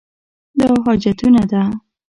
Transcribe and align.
دا 0.59 0.69
حاجتونه 0.85 1.43
ده. 1.51 1.61